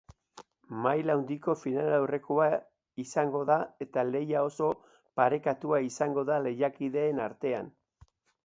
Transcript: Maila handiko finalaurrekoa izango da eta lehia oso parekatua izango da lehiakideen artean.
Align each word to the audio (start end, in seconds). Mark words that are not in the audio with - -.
Maila 0.85 1.15
handiko 1.19 1.53
finalaurrekoa 1.63 2.47
izango 3.03 3.43
da 3.51 3.57
eta 3.87 4.07
lehia 4.15 4.41
oso 4.49 4.71
parekatua 5.21 5.83
izango 5.93 6.25
da 6.31 6.43
lehiakideen 6.49 7.27
artean. 7.31 7.75